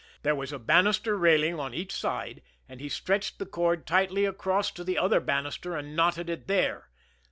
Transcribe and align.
There 0.23 0.33
was 0.33 0.51
a 0.51 0.57
bannister 0.57 1.15
railing 1.15 1.59
on 1.59 1.75
each 1.75 1.91
side, 1.93 2.41
and 2.67 2.79
he 2.81 2.89
stretched 2.89 3.37
the 3.37 3.45
cord 3.45 3.85
tightly 3.85 4.25
across 4.25 4.71
to 4.71 4.83
the 4.83 4.97
other 4.97 5.19
bannister, 5.19 5.75
and 5.77 5.95
knotted 5.95 6.27
it 6.27 6.47
there. 6.47 6.89